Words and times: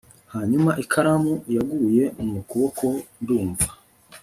hanyuma 0.33 0.71
ikaramu 0.83 1.33
yaguye 1.55 2.03
mu 2.29 2.39
kuboko 2.49 2.85
ndumva 3.21 3.69